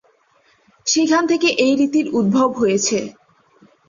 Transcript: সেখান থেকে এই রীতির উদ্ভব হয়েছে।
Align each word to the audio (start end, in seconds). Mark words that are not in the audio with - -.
সেখান 0.87 1.23
থেকে 1.31 1.47
এই 1.63 1.73
রীতির 1.79 2.07
উদ্ভব 2.19 2.49
হয়েছে। 2.55 2.97